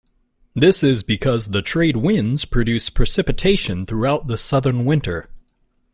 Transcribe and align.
This 0.55 0.81
is 0.81 1.03
because 1.03 1.49
the 1.49 1.61
trade 1.61 1.95
winds 1.97 2.43
produce 2.43 2.89
precipitation 2.89 3.85
throughout 3.85 4.25
the 4.25 4.35
southern 4.35 4.83
winter. 4.83 5.29